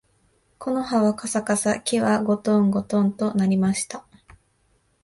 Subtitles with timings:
[0.57, 4.03] 木の葉はかさかさ、木はごとんごとんと鳴りました